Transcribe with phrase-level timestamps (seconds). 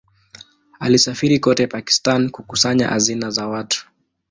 [0.79, 3.89] Alisafiri kote Pakistan kukusanya hazina za watu.